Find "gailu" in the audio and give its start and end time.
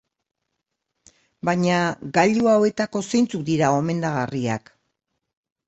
2.17-2.49